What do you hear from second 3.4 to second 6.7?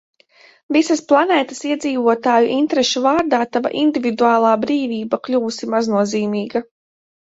tava individuālā brīvība kļuvusi maznozīmīga.